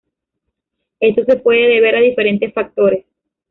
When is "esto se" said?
0.99-1.35